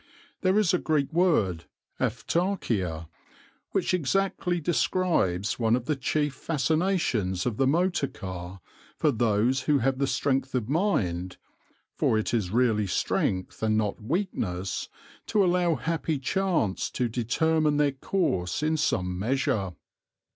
There 0.41 0.57
is 0.57 0.73
a 0.73 0.79
Greek 0.79 1.13
word 1.13 1.65
[Greek: 1.99 2.09
autarkeia], 2.11 3.07
which 3.69 3.93
exactly 3.93 4.59
describes 4.59 5.59
one 5.59 5.75
of 5.75 5.85
the 5.85 5.95
chief 5.95 6.33
fascinations 6.33 7.45
of 7.45 7.57
the 7.57 7.67
motor 7.67 8.07
car 8.07 8.61
for 8.97 9.11
those 9.11 9.59
who 9.69 9.77
have 9.77 9.99
the 9.99 10.07
strength 10.07 10.55
of 10.55 10.67
mind 10.67 11.37
for 11.93 12.17
it 12.17 12.33
is 12.33 12.49
really 12.49 12.87
strength 12.87 13.61
and 13.61 13.77
not 13.77 14.01
weakness 14.01 14.89
to 15.27 15.45
allow 15.45 15.75
happy 15.75 16.17
chance 16.17 16.89
to 16.89 17.07
determine 17.07 17.77
their 17.77 17.91
course 17.91 18.63
in 18.63 18.77
some 18.77 19.19
measure. 19.19 19.73